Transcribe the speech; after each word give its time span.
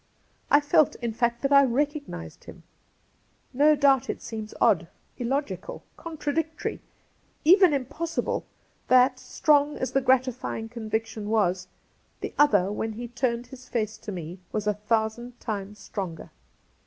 I 0.49 0.61
felt, 0.61 0.95
in 0.95 1.13
fact, 1.13 1.43
that 1.43 1.51
I 1.53 1.63
recognised 1.63 2.45
him. 2.45 2.63
No 3.53 3.75
doubt 3.75 4.09
it 4.09 4.19
seems 4.19 4.51
odd, 4.59 4.87
illogical, 5.19 5.83
contradictory, 5.95 6.81
even 7.45 7.71
impossible, 7.71 8.43
that, 8.87 9.19
strong 9.19 9.77
as 9.77 9.91
the 9.91 10.01
gratifying 10.01 10.69
conviction 10.69 11.29
was, 11.29 11.67
the 12.21 12.33
other, 12.39 12.71
when 12.71 12.93
he 12.93 13.09
turned 13.09 13.45
his 13.45 13.69
face 13.69 13.95
to 13.99 14.11
me, 14.11 14.39
was 14.51 14.65
a 14.65 14.73
thousand 14.73 15.39
times 15.39 15.77
stronger. 15.77 16.31